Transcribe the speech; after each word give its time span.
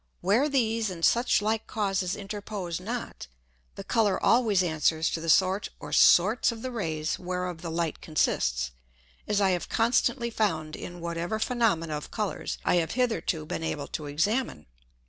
Where 0.21 0.49
these 0.49 0.89
and 0.89 1.05
such 1.05 1.43
like 1.43 1.67
Causes 1.67 2.15
interpose 2.15 2.79
not, 2.79 3.27
the 3.75 3.83
Colour 3.83 4.19
always 4.19 4.63
answers 4.63 5.11
to 5.11 5.21
the 5.21 5.29
sort 5.29 5.69
or 5.79 5.93
sorts 5.93 6.51
of 6.51 6.63
the 6.63 6.71
Rays 6.71 7.19
whereof 7.19 7.61
the 7.61 7.69
Light 7.69 8.01
consists, 8.01 8.71
as 9.27 9.39
I 9.39 9.51
have 9.51 9.69
constantly 9.69 10.31
found 10.31 10.75
in 10.75 11.01
whatever 11.01 11.37
Phænomena 11.37 11.91
of 11.91 12.09
Colours 12.09 12.57
I 12.65 12.77
have 12.77 12.93
hitherto 12.93 13.45
been 13.45 13.63
able 13.63 13.87
to 13.89 14.07
examine. 14.07 14.65